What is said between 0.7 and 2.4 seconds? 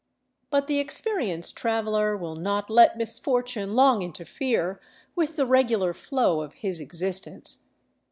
experienced traveler will